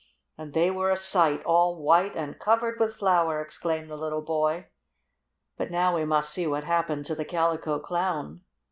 "And 0.35 0.53
they 0.55 0.71
were 0.71 0.89
a 0.89 0.97
sight, 0.97 1.43
all 1.43 1.79
white 1.79 2.15
and 2.15 2.39
covered 2.39 2.79
with 2.79 2.95
flour!" 2.95 3.39
exclaimed 3.39 3.87
the 3.91 3.95
little 3.95 4.23
boy. 4.23 4.65
But 5.57 5.69
now 5.69 5.93
we 5.93 6.05
must 6.05 6.31
see 6.31 6.47
what 6.47 6.63
happened 6.63 7.05
to 7.05 7.13
the 7.13 7.23
Calico 7.23 7.77
Clown. 7.79 8.41